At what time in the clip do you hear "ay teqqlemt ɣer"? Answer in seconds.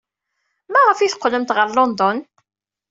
0.99-1.67